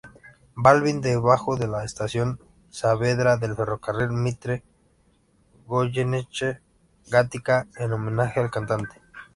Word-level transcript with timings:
Balbín 0.55 0.99
debajo 1.01 1.57
de 1.57 1.67
la 1.67 1.83
"Estación 1.85 2.39
Saavedra" 2.71 3.37
del 3.37 3.55
"Ferrocarril 3.55 4.09
Mitre" 4.09 4.63
-Goyeneche-Gatica-, 5.67 7.67
en 7.77 7.93
homenaje 7.93 8.39
al 8.39 8.49
cantante. 8.49 8.99